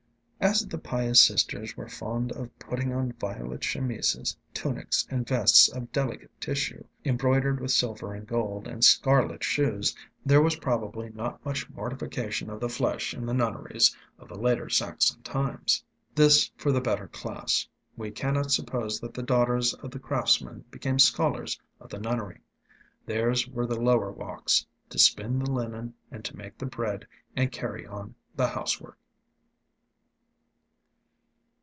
[0.43, 5.91] As the pious Sisters were fond of putting on violet chemises, tunics, and vests of
[5.91, 9.95] delicate tissue, embroidered with silver and gold, and scarlet shoes,
[10.25, 14.67] there was probably not much mortification of the flesh in the nunneries of the later
[14.67, 15.83] Saxon times.
[16.15, 17.67] This for the better class.
[17.95, 22.39] We cannot suppose that the daughters of the craftsmen became scholars of the nunnery.
[23.05, 27.05] Theirs were the lower walks to spin the linen and to make the bread
[27.35, 28.97] and carry on the housework.